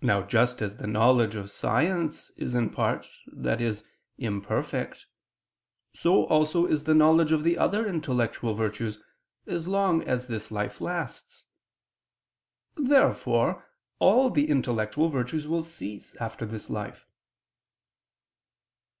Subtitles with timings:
[0.00, 3.72] Now just as the knowledge of science is in part, i.e.
[4.18, 5.06] imperfect;
[5.92, 9.02] so also is the knowledge of the other intellectual virtues,
[9.48, 11.46] as long as this life lasts.
[12.76, 13.66] Therefore
[13.98, 17.04] all the intellectual virtues will cease after this life.